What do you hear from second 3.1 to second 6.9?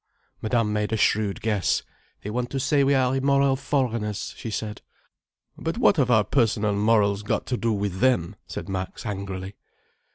immoral foreigners," she said. "But what have our personal